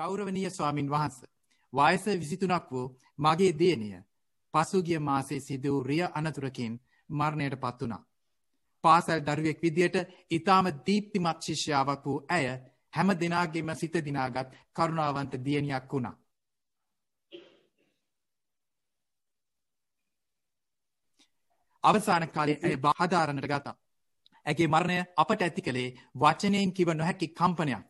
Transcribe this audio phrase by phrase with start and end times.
[0.00, 1.16] ගෞරවනීය ස්වාමින් වහන්ස.
[1.72, 2.86] වයස විසිතුනක් වූ
[3.18, 3.88] මගේ දේනය
[4.54, 6.80] පසුගිය මාසේ සිදූ රිය අනතුරකින්
[7.10, 8.06] මරණයට පත් වනා.
[8.84, 9.96] පාසල් දරුවෙක් විදියට
[10.30, 12.46] ඉතාම දීප්තිමත් ශිෂ්‍යාවක් වූ ඇය
[12.92, 16.16] හැම දෙනාගේම සිත දිනාගත් කරුණාවන්ත දියණියක් වුණා.
[21.84, 23.76] අවසාන කාලේ ඇය බාධාරණට ගතා.
[24.46, 27.89] ඇගේ මරණය අපට ඇති කළේ වචනයෙන් කිව නොහැකි කම්පනයක්.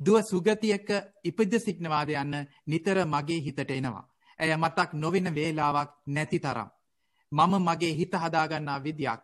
[0.00, 0.88] දුව සුගතියක
[1.24, 4.04] ඉපද සිටිනවාද යන්න නිතර මගේ හිතට එනවා.
[4.38, 6.68] ඇය මතක් නොවෙන වේලාවක් නැති තරම්.
[7.32, 9.22] මම මගේ හිත හදාගන්නා විදියක්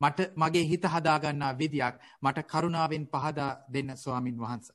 [0.00, 4.72] මට මගේ හිත හදාගන්නා විදියක් මට කරුණාවෙන් පහදා දෙන්න ස්වාමින් වහන්ස.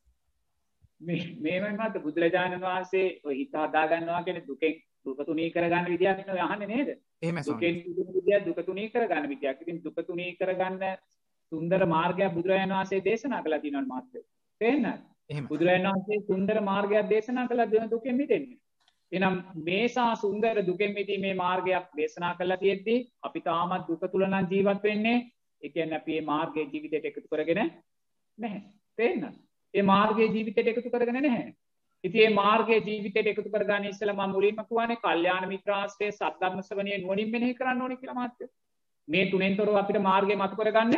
[1.01, 6.89] මේමයි මත බුදුරජාණන් වහන්සේ හිත හදාගන්නවා කියෙන දුකෙන් දුකතුනී කරගන්න විදියක් යහන්න නේද
[7.21, 7.75] එහම දුකෙන්
[8.13, 10.97] විදිය දුකතුනී කරගන්න විදියක් ඉතින් දුකතුනී කරගන්න
[11.51, 14.23] සුන්දර මාර්ගයක් බුදුරජාණන් වහන්සේ දේශනා කළ තිනවන් මාත්‍ය
[14.61, 14.85] තේන්න
[15.29, 18.57] බුදුරජාණන් වහන්සේ සුන්දර මාර්ගයක් දේශනා කළ දෙන දුකෙන් මිදෙන්නේ.
[19.11, 24.83] එනම් මේසා සුන්දර දුකෙන් මිදීමේ මාර්ගයක් දේශනා කළා තියෙද්දී අපි තාමත් දුක තුල නම් ජීවත්
[24.83, 25.17] වෙන්නේ.
[25.61, 27.61] ඒ කියන්නේ අපි මේ මාර්ගයේ ජීවිතයට එකතු කරගෙන
[28.37, 28.61] නැහැ.
[28.97, 29.35] තේරෙනවද?
[29.73, 31.53] ඒ මාර්ගයේ ජීවිතයට එකතු කරගෙන නැහැ.
[32.03, 37.31] ඉතින් මේ මාර්ගයේ ජීවිතයට එකතු කරගන්න ඉස්සෙල්ලා මම මුලින්ම කියවනේ කල්යාණ මිත්‍රාශ්‍රයේ සද්ධර්ම ශ්‍රවණයේ නුවණින්
[37.31, 38.49] මෙනෙහි කරන්න ඕනේ කියලා මාත්‍ය.
[39.07, 40.95] මේ තුනෙන් තොරව අපිට මාර්ගය මතු කරගන්න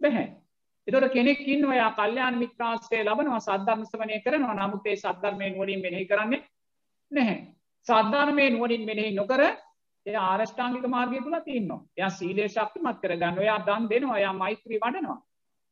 [0.00, 0.26] බැහැ.
[0.86, 6.06] එතකොට කෙනෙක් ඉන්නවා යා කල්යාණ මිත්‍රාශ්‍රය ලබනවා සද්ධර්ම ශ්‍රවණය කරනවා නමුත් ඒ සද්ධර්මයෙන් නුවණින් මෙනෙහි
[6.06, 6.42] කරන්නේ
[7.12, 7.38] නැහැ.
[7.86, 9.42] සද්ධර්මයේ නුවණින් මෙනෙහි නොකර
[10.06, 11.80] එයා ආරෂ්ඨාංගික මාර්ගය තුල තියෙනවා.
[11.96, 13.42] එයා සීලය ශක්තිමත් කරගන්නවා.
[13.42, 14.18] එයා දන් දෙනවා.
[14.18, 15.18] එයා මෛත්‍රී වඩනවා.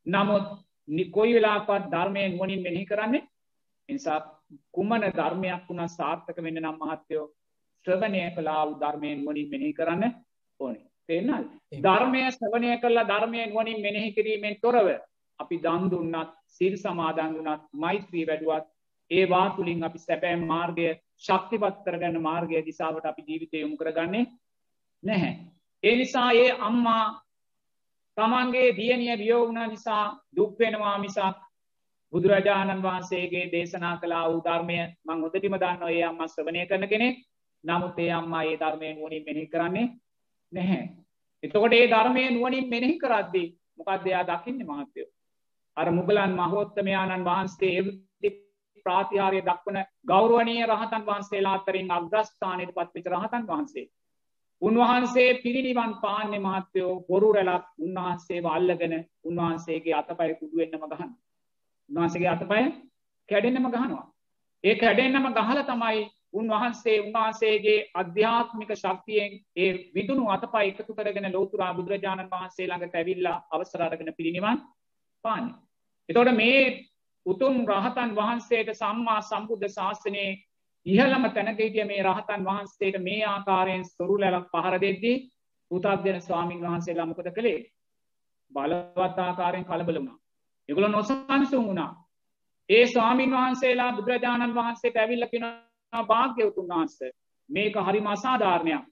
[0.07, 0.47] නමුත්
[1.11, 3.23] කොයි වෙලාවකවත් ධර්මයෙන් නුවණින් මෙනෙහි කරන්නේ
[3.89, 4.21] නිසා
[4.73, 7.27] කුමන ධර්මයක් වුණා සාර්ථක වෙන්න නම් මහත්යෝ
[7.87, 10.05] ශ්‍රවණය කළා වූ ධර්මයෙන් නුවණින් මෙනෙහි කරන්න
[10.61, 10.85] ඕනේ.
[11.09, 11.49] තේරෙනවද?
[11.81, 14.89] ධර්මය ශ්‍රවණය කළා ධර්මයෙන් නුවණින් මෙනෙහි කිරීමෙන් තොරව
[15.41, 18.67] අපි දන් දුන්නත්, සීල් සමාදන් වුණත්, මෛත්‍රී වැඩුවත්
[19.11, 20.87] ඒවා තුළින් අපි සැබෑ මාර්ගය
[21.19, 24.27] ශක්තිපත් කරගන්න මාර්ගය දිසාවට අපි ජීවිතය යොමු කරගන්නේ
[25.03, 25.35] නැහැ.
[25.83, 27.05] ඒ නිසා ඒ අම්මා
[28.17, 30.05] තමන්ගේ දියනිය වියෝගුණ නිසා
[30.37, 31.39] දුක්වෙනවා මිසක්
[32.13, 37.17] බුදුරජාණන් වහන්සේගේ දේශනා කලා උධර්මය මං හොදටිම දන්න ඒ අම්ම ශ්‍රවනය කරන කෙනෙක්
[37.65, 39.87] නමුත් ඒ අම්මා ඒ ධර්මය නුවනින් මෙහි කරන්නේ
[40.55, 40.85] නැහැ.
[41.43, 43.49] එතකොට ඒ ධර්මය නුවනින් මෙනෙහි කරද්දී
[43.79, 45.11] මොකක්දයා දකින්න මහත්තයෝ.
[45.77, 47.77] අර මුගලන් මහෝත්තමයාණන් වහන්සේ
[48.87, 49.79] ප්‍රාතිහාරය දක්වන
[50.09, 53.87] ගෞරුවනීය රහතන් වහන්සේලා අතරින් අග්‍රස්ථානයට පත්විච රහතන් වහන්සේ.
[54.63, 58.95] උන්වහන්සේ පිරිනිවන් පාන්‍ය මහත්තයෝ බොරු රැලක් උන්වහන්සේ අල්ලගෙන
[59.25, 61.11] උන්වහන්සේගේ අතපය කුඩුවෙන්න්නම ගහන්.
[61.91, 62.63] උන්වහන්සේගේ අතපය
[63.29, 64.05] කැඩෙන්න්නම ගහනවා.
[64.65, 72.31] ඒ කැඩෙන්න්නම ගහල තමයි උන්වහන්සේ උන්වහන්සේගේ අධ්‍යාත්මික ශක්තියෙන් ඒ විදුණු අතපා එකතු කරගෙන ලෝතුරා බුදුරජාණන්
[72.31, 74.59] වහන්සේ ළඟට ඇවිල්ලා අවසරාරගෙන පිරිනිවන්
[75.25, 75.47] පාන්න.
[76.09, 76.63] එතොට මේ
[77.27, 80.31] උතුම් රහතන් වහන්සේට සම්මා සම්බුද්ධ ශාසනයේ
[80.87, 85.17] ඉහළම තැනකහිටිය මේ රහතන් වහන්සේට මේ ආකාරයෙන් සොරු ලැලක් පහර දෙද්දී
[85.71, 87.61] පුතත්දෙන ස්වාමීන් වහන්සේ ළමකද කළේ
[88.53, 90.19] බලවත් ආකාරයෙන් කලබල වුණා.
[90.69, 91.93] එගොල නොසන්සුන් වුණා.
[92.69, 95.74] ඒ ස්වාමීන් වහන්සේලා බුදුරජාණන් වහන්සේට ඇවිල්ල කෙනවා
[96.05, 96.99] භාග්‍යවතුන් වහන්ස
[97.51, 98.85] මේක හරිම අසාධාරණයක්.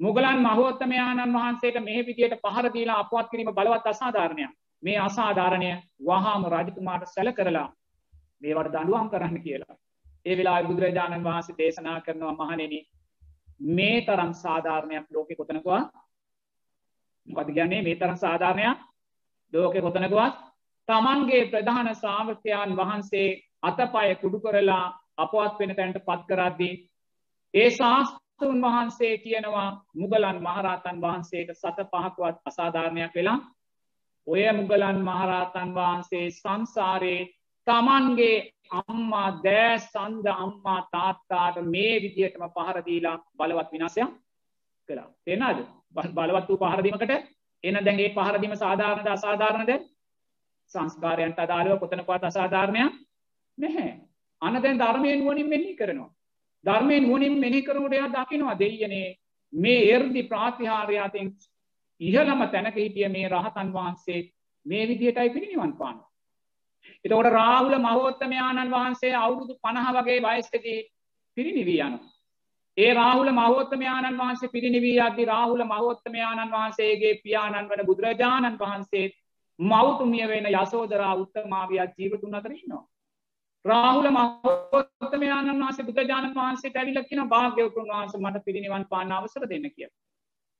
[0.00, 4.52] මුගලන් මහෝත්තමයාණන් වහන්සේට මෙහ විදියට පහරදීලා අපවත් කිරීම බලවත් අසාධාරණයක්.
[4.82, 5.70] මේ අසාධාරණය
[6.02, 7.68] වහාම රජතුමාට සැල කරලා
[8.42, 9.74] මේවට දඩුවම් කරන්න කියලා.
[10.26, 12.74] ඒ වෙලා බුදුරජාණන් වහන්සේ දේශනා කරනවා මහනෙන
[13.70, 15.82] මේ තරම් සාධාරණයක් ලෝකෙ කොතනකවා
[17.28, 18.78] මොකද ගැන්නේ මේ තරම් සාධාරණයක්
[19.52, 20.34] ලෝකෙ කොතනකවත්
[20.88, 23.28] තමන්ගේ ප්‍රධාන සාවකයන් වහන්සේ
[23.62, 24.86] අතපය කුඩු කරලා
[25.18, 26.74] අපවත් වෙන තැන්ට පත් කරද්දී
[27.54, 33.38] ඒ ශාස්තෘන් වහන්සේ කියනවා මුගලන් මහරහතන් වහන්සේට සත පහකුවත් අසාධාරණයක් වෙලා
[34.26, 37.28] ඔය මුගලන් මහරහතන් වහන්සේ සංසාරයේ
[37.66, 38.36] තමන්ගේ
[38.78, 44.10] අම්මා දෑ සන්ද අම්මා තාත්තාට මේ විදිහටම පහරදීලා බලවත් විනාසයක්
[44.88, 45.64] කලා තෙනද
[45.94, 47.12] බලවත් වූ පහරදීමකට
[47.64, 49.72] එන දැන්ගේ පහරදීම සාධාරණද අසාධාරණද?
[50.70, 52.92] සංස්කාරයන්ට අදාළව කොතනපත් අසාධාරණයක්
[53.58, 53.90] නැහැ.
[54.42, 56.10] අන දැන් ධර්මය නුවනින් මෙහි කරනවා
[56.64, 59.08] ධර්මය නුවනින් මෙහි කරනට එයා දකිනවා දෙයනේ
[59.52, 61.34] මේ එර්දි ප්‍රාතිහාරයාතින්
[62.00, 64.20] ඉහළම තැනක හිටිය මේ රහතන් වහන්සේ
[64.66, 66.00] මේ විදිහටයි පිරිනිවන් පාන.
[67.04, 70.80] එතකොට රාහුල මහෝත්තමයාණන් වහන්සේ අවුරුදු පණහ වගේ වයස්කදී
[71.36, 71.98] පිරිනිවී යනු.
[72.76, 79.06] ඒ රාහුල මහෝත්තමයාණන් වහන්සේ පිරිනිවී අද්දි රාහුල මහෝත්තමයාණන් වහන්සේගේ පියාණන් වන බුදුරජාණන් වහන්සේ
[79.60, 82.84] මෞතුමිය වෙන යසෝදරා උත්තමාවියක් ජීවතුන් අතරන්නවා.
[83.64, 89.88] රාහුල මහෝත්තමයාණන් වහන්සේ බුදුරජාණන් වහන්සේ ඇවිලක්කින භාග්‍යවතුන් වහන්ස මට පිරිනිවන් පාන්න අවසර දෙන්න කිය.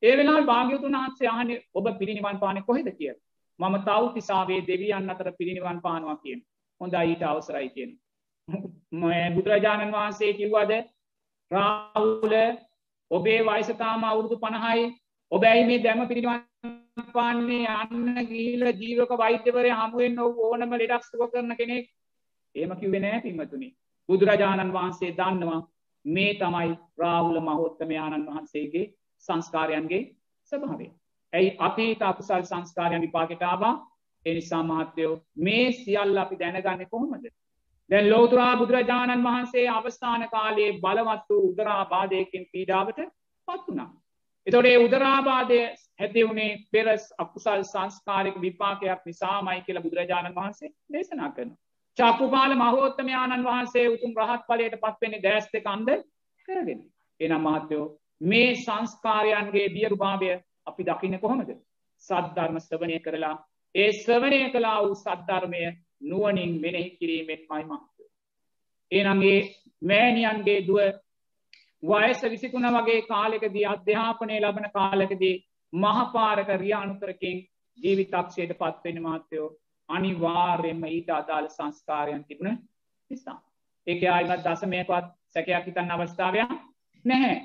[0.02, 3.20] ඒ වෙලා භාග්‍යතුන් වහන්සේ අහන්නේ ඔබ පිරිනිවන් පානේ කොහෙද කියලා.
[3.60, 6.40] මම තව්තිසාවේ දෙවියන් අතර පිරිනිවන් පානවා කියන.
[6.80, 7.90] හොඳයි ඊට අවසරයි කියන.
[9.34, 10.72] බුදුරජාණන් වහන්සේ කිව්වද
[11.50, 12.34] රාහුල
[13.10, 14.86] ඔබේ වයසතාම අවුරුදු පණහයි
[15.32, 21.56] ඔබැයි මේ දැම පිරිනිවන් පාන්නේ අන්න ගීල ජීවක වෛද්‍යවරය හමුවෙන් ඔව් ඕනම ලෙඩක් සුව කරන
[21.56, 21.90] කෙනෙක්
[22.54, 23.68] ඒම කිව්වේ නෑ පින්වතුනි
[24.08, 25.60] බුදුරජාණන් වහන්සේ දන්නවා
[26.04, 28.86] මේ තමයි රාහුල මහෝත්තමයාණන් වහන්සේගේ
[29.24, 30.02] සංස්කාරයන්ගේ
[30.52, 30.86] ස්වභාවය.
[31.32, 33.74] ඇයි අතීත අකුසල් සංස්කාරයන් විපාකෙට ආවා
[34.26, 37.24] එනිසා මහත්තයෝ මේ සියල්ල අපි දැනගන්න කොහොමද.
[37.90, 43.00] දැන් ලෝතුරා බුදුරජාණන් වහන්සේ අවස්ථාන කාලයේ බලවත් වූ උදරාබාධයකින් පීඩාවට
[43.48, 43.90] පත් වුණා.
[44.46, 45.60] එතොටේ උදරාබාධය
[46.00, 51.52] ඇතිවුණේ පෙරස් අකුසල් සංස්කාරක විපාකයක් නිසාමයි කියලා බුදුරජාණන් වහන්සේ දේශනා කරන.
[51.98, 55.90] චක්කුපාල මහෝත්තමයාණන් වහන්සේ උතුම් රහත් පලයට පත්වෙන්නේ දෑස් දෙක අන්ද
[56.48, 56.80] කරගෙන.
[57.20, 57.84] එනම් මහත්තයෝ
[58.22, 60.30] මේ සංස්කාරයන්ගේ බියරුභාවය
[60.66, 61.50] අපි දකින්න කොහොමද.
[62.04, 63.36] සද්ධර්ම ස්ථවනය කරලා
[63.74, 65.62] ඒ ස්වනය කලා වූ සද්ධර්මය
[66.02, 68.02] නුවනින් මෙනෙහි කිරීමෙන් මයි මහත්ය.
[68.92, 69.38] ඒනගේ
[69.82, 70.80] මෑණියන්ගේ දුව
[71.82, 75.36] වයස විසිකුණ වගේ කාලෙකදී අධ්‍යාපනය ලබන කාලකදී
[75.72, 77.38] මහපාරක රියානුතරකින්
[77.78, 79.48] ජීවිතක්ෂයට පත්වෙන මාත්‍යයෝ
[79.88, 82.58] අනිවාර්යෙන්ම ඊට අදාළ සංස්කාරයන් තිබුණ
[83.10, 83.38] නිසා.
[83.86, 86.50] ඒක අයිමත් දසමයකවත් සැකයක් හිතන්න අවස්ථාවයක්
[87.04, 87.36] නැහැ.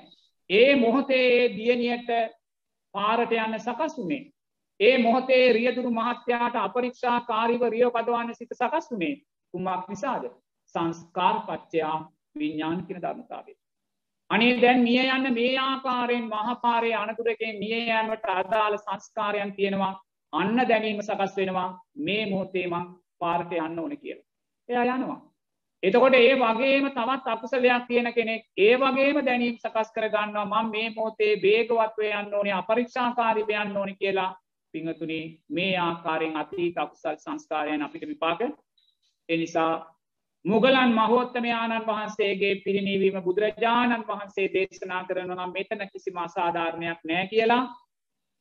[0.50, 2.10] ඒ මොහොතේ දියනියට
[2.94, 4.24] පාරට යන්න සකස් වුණේ
[4.80, 9.16] ඒ මොහොතේ රියදුරු මහත්‍යයාට අපරික්ෂා කාරිව රියෝ පදවන්න සිත සකස් වුණේ
[9.54, 10.28] කුමක් නිසාද
[10.76, 11.98] සංස්කාර පච්චයා
[12.40, 13.58] විඤ්ඥාන කියන ධර්මතාවේ.
[14.30, 19.94] අනේ දැන් මිය යන්න මේ ආකාරයෙන් මහපාරය අනතුරකෙන් මිය යෑමට අදාළ සංස්කාරයන් තියෙනවා
[20.34, 24.20] අන්න දැනීම සකස් වෙනවා මේ මොහොතේමං පාර්ට යන්න ඕන කියල.
[24.70, 25.22] එයා යනවා.
[25.84, 30.90] එතකොට ඒ වගේම තවත් අපසලයක් තියෙන කෙනෙක් ඒ වගේම දැනීම් සකස් කර ගන්නවා මං මේ
[30.92, 34.32] මෝතේ බේගවත්ව යන්න ඕනේ අපරික්ෂාකාරිබයන්න ඕනි කියලා
[34.74, 38.42] පිංහතුනේ මේ ආකාරයෙන් අතීත අකුසල් සංස්කාරයන් අපිට විපාක
[39.30, 39.74] එනිසා
[40.46, 47.64] මුගලන් මහෝත්තමයාණන් වහන්සේගේ පිරිනිවීම බුදුරජාණන් වහන්සේ දේශනා කරනවා මෙතන කිසිම අසාධාරණයක් නෑ කියලා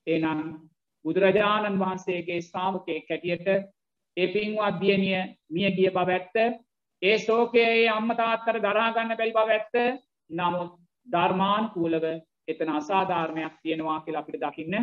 [0.07, 0.41] එනම්
[1.07, 3.49] බුදුරජාණන් වහන්සේගේ ස්ථාමකය කැටියට
[4.17, 6.37] ඒ පින්වත් දියනිය මිය ගිය බව ඇත්ත.
[7.03, 9.75] ඒ සෝකයේ අම්මතාත්තර දරාගන්න බැල් බව ඇත්ත.
[10.31, 10.73] නමුත්
[11.07, 12.05] ධර්මාන් කූලව
[12.49, 14.75] එතන අසාධාරණයක් තියෙනවා කියලා අපිට දකින්න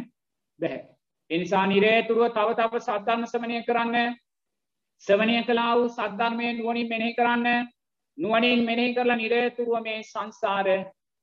[0.60, 0.84] බැහැ.
[1.32, 4.16] එනිසා නිරේතුරුව තව තව සද්ධර්ම සමනය කරන්න
[5.04, 7.68] සවනය කලා වූ සද්ධර්මය නුවනින් මෙනෙහි කරන්න
[8.18, 10.68] නුවනින් මෙනෙහි කරලා නිරේතුරුව මේ සංසාර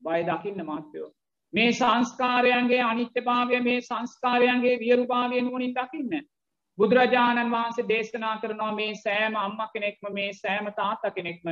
[0.03, 1.11] බය දකින්න මාත්‍යයෝ.
[1.53, 6.13] මේ සංස්කාරයන්ගේ අනිත්‍ය භාවය මේ සංස්කාරයන්ගේ වියරුභාවය නුවනින් දකින්න.
[6.79, 11.49] බුදුරජාණන් වහන්සේ දේශනා කරනවා මේ සෑම අම්ම කෙනෙක්ම මේ සෑම තාත්ත කෙනෙක්ම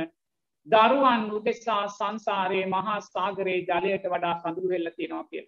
[0.67, 5.45] දරුවන් උදෙසා සංසාරයේ මහා සාගරයේ ජලයට වඩා කඳුරු වෙල්ල තියෙනවා කිය.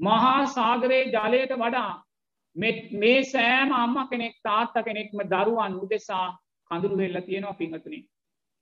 [0.00, 1.92] මහා සාගරයේ ජලයට වඩා
[2.56, 6.26] මේ සෑම අම්ම කෙනෙක් තාත්ත කෙනෙක්ම දරුවන් උදෙසා
[6.70, 8.00] කඳුරු වෙල්ල තියෙනවා පිංහතුනි.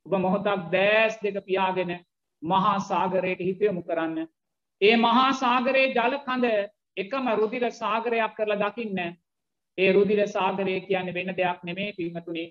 [0.06, 1.96] ඔබ මොහොතක් දෑස් දෙක පියාගෙන
[2.42, 4.28] මහා සාගරයට හිතයොමු කරන්න.
[4.80, 6.46] ඒ මහා සාගරයේ ජල කඳ
[6.96, 9.00] එකම රුදිර සාගරයක් කරලා දකින්න
[9.78, 12.44] ඒ රුදිර සාගරය කියන්න වෙන දෙයක් නෙමේ පිංහතුනි.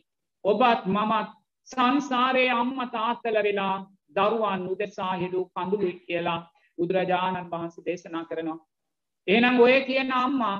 [0.45, 1.29] ඔබත් මමත්
[1.67, 3.75] සංසාරයේ අම්ම තාත්තල වෙලා
[4.15, 6.39] දරුවන් උදෙසා හිඩු කඳුලු කියලා
[6.77, 8.59] බුදුරජාණන් වහන්සේ දේශනා කරනවා.
[9.27, 10.57] එනම් ඔය කියන අම්මා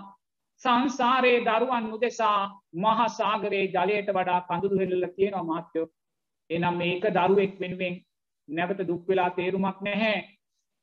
[0.61, 2.39] සංසාරයේ දරුවන් උදෙසා
[2.75, 5.87] මහසාගරයේ ජලයට වඩා කඳුරු හෙල්ල තියෙනවා මාත්‍යයෝ
[6.49, 7.95] එනම් මේක දරුවෙක් වෙනුවෙන්
[8.49, 10.19] නැවත දුක්වෙලා තේරුමක් නැහැ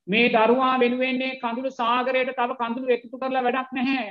[0.09, 4.07] මේ දරුවා වෙනුවෙන්නේ කඳුළු සාගරයට තව කඳුළු එකතු කරලා වැඩක් නැහැ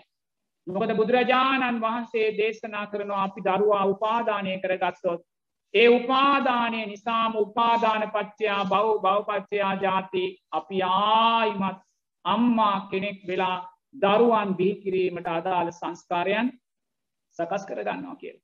[0.67, 5.21] මොකද බුදුරජාණන් වහන්සේ දේශනා කරනවා අපි දරුවා උපාදානය කර ගත්තොත්
[5.73, 11.79] ඒ උපාදානය නිසාම උපාදාන පච්චයා බව බවපච්චයා ජාති අපි ආයිමත්
[12.25, 13.57] අම්මා කෙනෙක් වෙලා
[13.95, 16.47] දරුවන් බිහිකිරීමට අදාළ සංස්කාරයන්
[17.39, 18.37] සකස් කරගන්නවා කියල.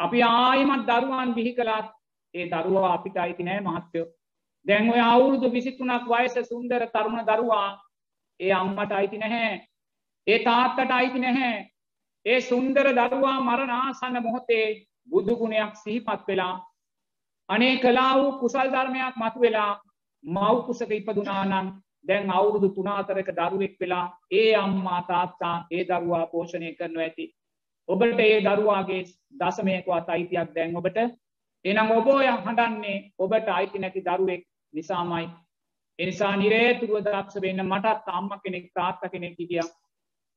[0.00, 1.88] අපි ආයමත් දරුවන් බිහි කලාත්
[2.34, 4.06] ඒ දරුවා අපිට අයිති නෑ මහත්තයෝ
[4.66, 7.68] දැන් ඔය අවුරුදු විසිතුනක් වයස සුන්දර තරුණ දරුවා
[8.40, 9.52] ඒ අම්මට අයිති නැහැ.
[10.26, 11.68] ඒ තාත්තට අයිති නැහැ.
[12.26, 14.66] ඒ සුන්දර දරුවා මරණාසන්න මොහොතේ
[15.10, 16.54] බුදුගුණයක් සිහිපත් වෙලා
[17.48, 19.72] අනේ කලා වූ කුසල් ධර්මයක් මතු වෙලා
[20.24, 21.66] මව්කුසක ඉපදුනානම්
[22.04, 27.24] දැන් අවුරුදු තුනාතරක දරුවෙක් වෙලා ඒ අම්මා තාත්තා ඒ දරුවා පෝෂණය කරනු ඇති.
[27.88, 29.02] ඔබට ඒ දරුවාගේ
[29.40, 30.98] දසමයකවත් අයිතියක් දැන් ඔබට?
[31.64, 34.42] එනම් ඔබෝය හඬන්නේ ඔබට අයිති නැති දරුවෙක්
[34.74, 35.28] නිසාමයි.
[35.98, 39.66] එනිසා නිරේතුරුව දක්ෂ වෙන්න මටත් අම්ම කෙනෙක් තාත්ත කෙනෙක් හිටිය.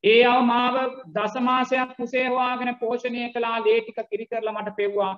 [0.04, 0.75] ඒ අව මාව
[1.16, 5.13] දසමාසයක් කුසේවාගෙන පෝෂණය කලා ලේටික කිරි කරලා මට පෙව්වා.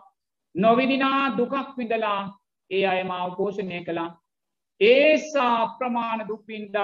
[0.56, 2.20] නොවිදිනා දුකක් විඳලා
[2.72, 4.10] ඒ අය මාව පෝෂණය කලා
[4.82, 6.78] ඒසා අප්‍රමාණ දුක්වින්ඩත්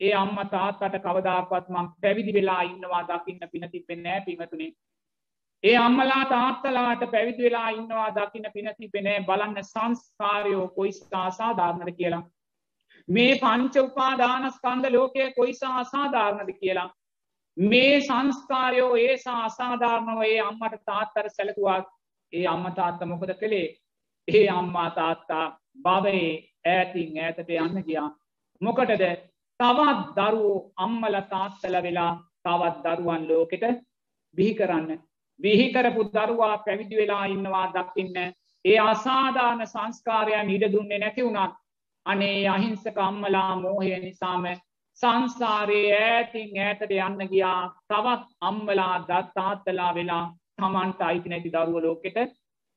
[0.00, 4.70] ඒ අම්ම තාත්තට කවදාපත් මං පැවිදි වෙලා ඉන්නවා දකින්න පිනති පෙන්නෑ පිමතුනේ
[5.64, 12.22] ඒ අම්මලා තාත්තලාට පැවිදි වෙලා ඉන්නවා දකින්න පින තිබෙන බලන්න සංස්කාරයෝ කොයිස්සා අසාධාරණද කියලා.
[13.08, 16.90] මේ පංච උපාදානස්කන්ධ ලෝකය කොයිසා අසාධාරණද කියලා.
[17.56, 21.80] මේ සංස්කාරයෝ ඒසා අසාධාරණව ඒ අම්මට තාත්තර සැලකුවා
[22.32, 23.66] ඒ අම්ම තාත්ත මොකද කළේ
[24.28, 25.44] ඒ අම්මා තාත්තා
[25.82, 26.32] භවයේ
[26.66, 28.08] ඈතින් ඈතට යන්න ගියා.
[28.60, 29.04] මොකටද
[29.60, 32.12] තවත් දරුවෝ අම්මල තාත්තල වෙලා
[32.44, 33.64] තවත් දරුවන් ලෝකෙට
[34.34, 35.07] බිහි කරන්න
[35.40, 38.16] විහිකරපු දරුවා පැවිදි වෙලා ඉන්නවා දකින්න.
[38.64, 41.54] ඒ අසාධාන සංස්කාරයන් ඉඩ දුන්නේ නැති වුණත්
[42.06, 44.44] අනේ අහිංසක අම්මලා මෝහය නිසාම
[44.98, 47.62] සංසාරයේ ඈතින් ඈතට යන්න ගියා.
[47.88, 50.24] තවත් අම්මලා දත්තාත්තලා වෙලා
[50.56, 52.18] තමන්ට අයිති නැති දරුව ලෝකෙට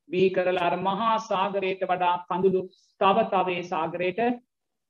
[0.10, 2.62] බිහි කරලා අර මහා සාගරයට වඩා කඳුළු
[3.01, 4.20] තව තවේ සාගරයට.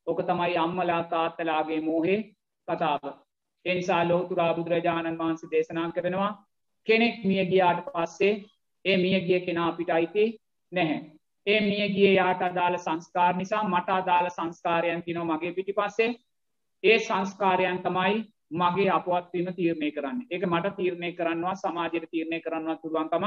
[0.07, 2.19] ඕක තමයි අම්මලා තාත්තලාගේ මෝහේ
[2.67, 3.03] කතාව.
[3.65, 6.31] ඒ නිසා ලෝතුරා බුදුරජාණන් වහන්සේ දේශනා කරනවා
[6.87, 8.33] කෙනෙක් මිය ගියාට පස්සේ
[8.85, 10.25] ඒ මියගිය කෙනා අපිට අයිති
[10.71, 10.99] නැහැ.
[11.47, 16.09] ඒ මියගිය යාට අදාළ සංස්කාර නිසා මට අදාළ සංස්කාරයන් තිනෝ මගේ පිටි පස්සේ
[16.83, 18.17] ඒ සංස්කාරයන් තමයි
[18.53, 20.17] මගේ අපවත්වීම තීරණය කරන්න.
[20.31, 23.25] ඒක මට තීරණය කරන්නවා සමාජයට තීරණය කරන්නවා පුළුවන්කම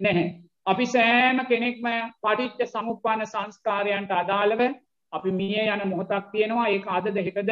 [0.00, 0.28] නැහැ.
[0.66, 1.86] අපි සෑම කෙනෙක්ම
[2.22, 4.62] පටිච්ච සමුප්පාන සංස්කාරයන්ට අදාළව
[5.12, 6.68] අපි මිය යන මොහොතක් තියෙනවා.
[6.68, 7.50] ඒ අද දෙහිකද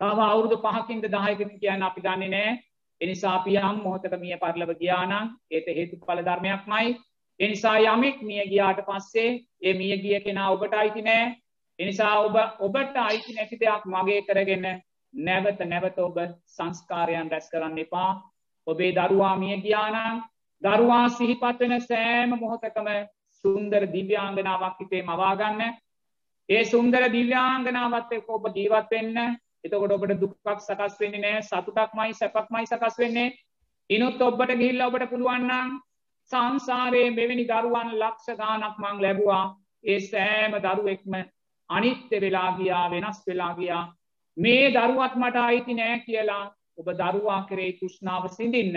[0.00, 2.50] තම අවුරුදු පහකින්ද දායකමින් කියන්න අපි දන්නේ නෑ
[3.00, 6.96] එනිසා අපි යම් මොහොතක මිය පරලව ගියානම් ඒත හේතුඵල ධර්මයක්මයි.
[7.40, 9.30] එනිසා යමෙක් මිය ගියාට පස්සේ
[9.62, 11.36] ඒ මිය ගිය කෙනා ඔබට අයිති නෑ.
[11.78, 14.66] එනිසා ඔබ ඔබට අයිති නැති දෙයක් මගේ කරගෙන
[15.14, 18.10] නැවත නැවත ඔබ සංස්කාරයන් රැස් කරන්න එපා.
[18.66, 20.22] ඔබේ දරුවා මිය ගියානම්
[20.62, 22.88] දරුවා සිහිපත් වෙන සෑම මොහොතකම
[23.44, 25.62] සුන්දර දිව්‍යාංගනාවක් හිතේ මවාගන්න.
[26.48, 32.66] ඒ සුන්දර දිව්‍යාංගනාවත් එක්ක ඔබ ජීවත් වෙන්න එතකොට ඔබට දුක්ක් සකස් වෙන්නේ නෑ සතුටක්මයි සැපක්මයි
[32.66, 33.34] සකස් වෙන්නේ.
[33.90, 35.74] ඉනුත් ඔබට ගිහිල්ල ඔබට පුළුවන්නම්
[36.30, 39.44] සංසාරයේ මෙවැනි දරුවන් ලක්ෂ ගානක් මං ලැබවා.
[39.84, 41.14] ඒ සෑම දරුවෙක්ම
[41.70, 43.84] අනිත්‍ය වෙලා ගියා වෙනස් වෙලා ගියා.
[44.36, 46.44] මේ දරුවත් මට අයිති නෑ කියලා
[46.78, 48.76] ඔබ දරුවා කරේ තුෂ්නාව සිඳින්න.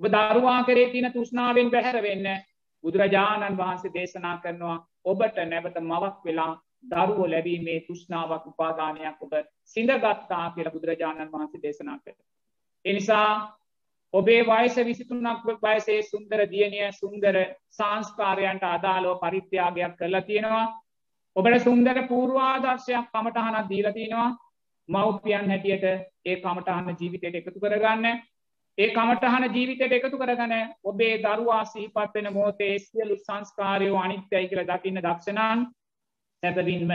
[0.00, 2.28] ඔබ දරුවා කරේ තින තුෂ්නාවෙන් බැහැර වෙන්න
[2.84, 6.52] බුදුරජාණන් වහන්සේ දේශනා කරනවා ඔබට නැවත මවක් වෙලා
[6.84, 9.32] දරුවෝ ලැබීමේ තුෂ්නාවක් උපාදානයක් ඔබ
[9.64, 12.14] සිඳගත්තා කියලා බුදුරජාණන් වහන්සේ දේශනා කර.
[12.84, 13.28] එනිසා
[14.14, 17.36] ඔබේ වයස විසිතුනක් වයසේ සුන්දර දියණිය සුන්දර
[17.70, 20.66] සංස්කාරයන්ට අදාළව පරිත්‍යාගයක් කරලා තියෙනවා.
[21.36, 24.30] ඔබට සුන්දර පූර්වාදර්ශයක් කමටහනක් දීලා තියෙනවා.
[24.88, 25.84] මව්පියන් හැටියට
[26.24, 28.06] ඒ කමටහන ජීවිතයට එකතු කරගන්න.
[28.78, 30.52] ඒ කමටහන ජීවිතයට එකතු කරගන
[30.84, 35.64] ඔබේ දරුවා සිහිපත් වෙන මොහොතේ සියලු සංස්කාරයෝ අනිත්‍යයි කියලා දකින්න දක්ෂණන්
[36.42, 36.92] සැපවින්ම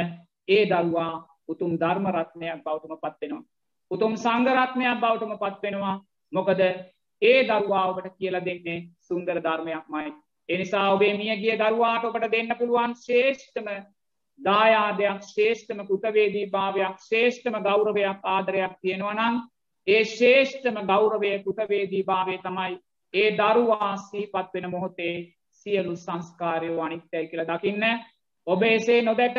[0.47, 1.13] ඒ දරුවා
[1.47, 3.43] උතුම් ධර්මරත්නයක් බෞටම පත්වෙනවා.
[3.91, 5.95] උතුම් සංගරත්නයක් බෞටම පත්වෙනවා
[6.33, 6.61] මොකද
[7.21, 10.09] ඒ දරුවා ඔබට කියලා දෙන්නේ සුන්දර ධර්මයක් මයි.
[10.49, 13.67] එනිසා ඔබේ මිය ගිය දරුවාට ඔබට දෙන්න පුළුවන් ශේෂ්ඨම
[14.39, 19.39] දායාදයක් ශේෂ්ඨම කෘතවේදී භාවයක් ශේෂ්ඨම ගෞරවයක් ආදරයක් තියෙනවනම්
[19.87, 22.77] ඒ ශේෂ්ඨම ගෞරවය කෘතවේදී භාවය තමයි
[23.13, 25.15] ඒ දරුවා සීපත් වෙන මොහොතේ
[25.51, 27.85] සියලු සංස්කාරයෝ අනිත්‍යයි කියලා දකින්න
[28.47, 29.37] ඔබ එසේ නොදැට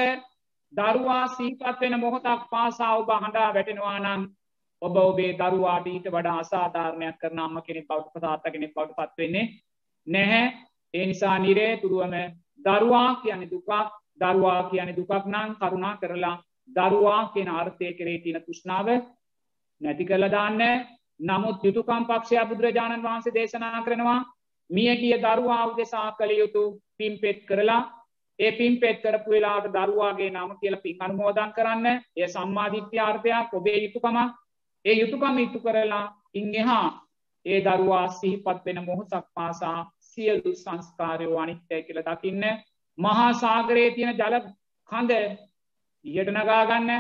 [0.73, 4.23] දරුවා සීපත් වෙන මොහොතක් පාසා ඔබ හඬා වැටෙනවා නම්
[4.83, 9.47] ඔබ ඔබේ දරුවාට ඊට වඩා අසාධාරණයක් කරන අම්ම කෙනෙක් බවට පතාත්ත කෙනෙක් බවට පත්වෙන්නේ
[10.07, 10.45] නැහැ.
[10.95, 12.15] ඒ නිසා නිරේ තුරුවම
[12.61, 13.71] දරුවා කියන දුකක්
[14.21, 16.37] දරුවා කියන දුකක් නම් කරුණා කරලා
[16.77, 18.89] දරුවා කියන අර්ථය කරේ තියෙන තෘෂ්ණාව
[19.81, 20.61] නැති කරලා දාන්න.
[21.21, 24.21] නමුත් යුතුයකම් පක්ෂය බුදුරජාණන් වහන්සේ දේශනා කරනවා
[24.71, 26.63] මිය ගිය දරුවා උදෙසා කළ යුතු
[26.97, 27.83] පින්පෙත් කරලා
[28.39, 34.19] ඒ පින් පෙත් කරපු වෙලාට දරුවාගේ නම කියලා පින් අනුමෝදන් කරන්න එය සම්මාධිත්‍යාර්ථයක් ඔබේ යුතුකමක්.
[34.85, 36.05] ඒ යුතුකම ඉටු කරලා
[36.35, 36.89] ඉන් එහා
[37.47, 42.45] ඒ දරුවා සිහිපත් වෙන මොහොතක් පාසා සියලු සංස්කාරයෝ අනිත්‍යය කියලා දකින්න.
[42.99, 44.37] මහා සාගරයේ තියෙන ජල
[44.89, 45.13] කඳ
[46.05, 46.91] ඉහට නගාගන්න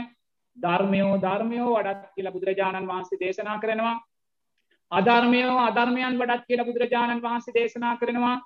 [0.56, 3.96] ධර්මයෝ ධර්මයෝ වඩත් කියලා බුදුරජාණන් වහන්සේ දේශනා කරනවා.
[4.92, 8.36] අධර්මයෝ අධර්මයන් වඩත් කියලා බුදුරජාණන් වහන්සේ දේශනා කරනවා.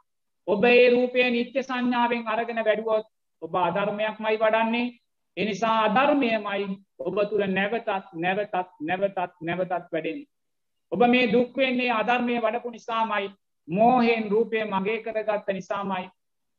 [0.49, 3.07] ඔබ ඒ රූපය නිත්‍ය සංඥාවෙන් අරගෙන වැඩුවොත්
[3.43, 4.93] ඔබ අධර්මයක් මයි වඩන්නේ
[5.37, 6.65] එනිසා අධර්මයමයි
[7.01, 10.19] ඔබ තුළ නැවතත් නැවතත් නැවතත් නැවතත් වැඩෙන.
[10.93, 13.31] ඔබ මේ දුක්වෙන්නේ අධර්මය වඩපු නිසාමයි.
[13.69, 16.11] මෝහෙන් රූපය මගේ කරගත්ත නිසාමයි.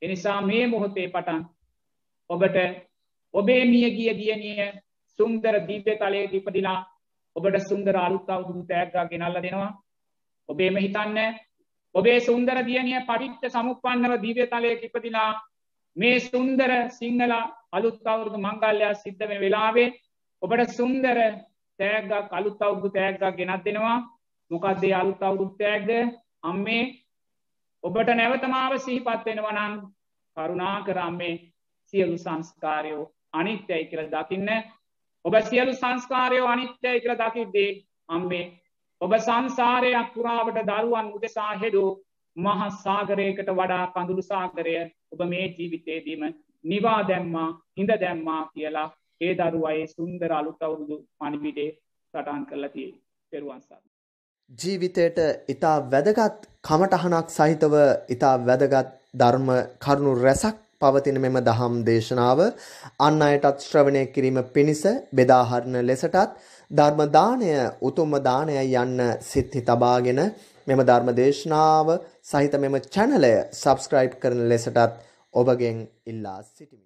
[0.01, 1.43] එනිසා මේ මොහොතේ පටන්
[2.29, 2.57] ඔබට
[3.33, 4.71] ඔබේ මිය ගිය දියනිය
[5.19, 6.79] සුන්දර දිව්‍ය තලයේ ඉපදිලා
[7.35, 9.71] ඔබට සුන්දර අලුත් අවුරුදු තෑග්ගා ගෙනල්ලා දෙනවා.
[10.49, 11.17] ඔබේම හිතන්න
[11.95, 15.31] ඔබේ සුන්දර දියණිය පටිච්ච සමුප්පන්නව දිව්‍ය තලයක ඉපදිලා
[15.95, 17.33] මේ සුන්දර සිංහල
[17.71, 19.93] අලුත් අවුරුදු මංගල්‍යයක් සිද්ධ වෙන වෙලාවේ
[20.41, 21.17] ඔබට සුන්දර
[21.79, 23.97] තෑග්ගක් අලුත් අවුරුදු තෑග්ගක් ගෙනත් දෙනවා.
[24.51, 25.89] මොකක්ද ඒ අලුත් අවුරුදු තෑග්ග?
[26.43, 26.83] අම්මේ
[27.83, 29.73] ඔබට නැවතමාව සිහිපත් වෙනවා නම්
[30.37, 31.35] කරුණාකර අම්මේ
[31.93, 34.49] සියලු සංස්කාරයෝ අනිත්‍යයි කියලා දකින්න.
[35.25, 37.71] ඔබ සියලු සංස්කාරයෝ අනිත්‍යයි කියලා දකිද්දී
[38.09, 38.45] අම්මේ
[39.03, 41.83] ඔබ සංසාරයක් පුරාවට දරුවන් උදෙසා හෙඩු
[42.35, 44.75] මහා සාගරයකට වඩා කඳුළු සාගරය
[45.11, 46.23] ඔබ මේ ජීවිතේදීම
[46.63, 48.87] නිවා දැම්මා හිඳ දැම්මා කියලා
[49.21, 51.69] ඒ දරුවයේ සුන්දර අලුත් අවුරුදු පණිවිඩේ
[52.13, 53.01] සටහන් කරලා තියෙන්නේ.
[53.31, 53.89] පෙරුවන් සරණයි.
[54.59, 57.75] ජීවිතයට ඊටා වැදගත් කමටහනක් සහිතව
[58.09, 62.39] ඊටා වැදගත් ධර්ම කරුණු රැසක් පවතින මෙම දහම් දේශනාව
[63.01, 66.17] අන් අයටත් ශ්‍රවණය කිරීම පිණිස බෙදා හරින ලෙසටත්
[66.71, 67.51] ධර්ම දාණය
[67.83, 70.21] උතුම්ම දාණයයි යන්න සිත්හි තබාගෙන
[70.67, 74.79] මෙම ධර්ම දේශනාව සහිත මෙම channelය subscribe කරන ලෙසටත්
[75.33, 76.82] ඔබගෙන් ඉල්ලා සිටිමි.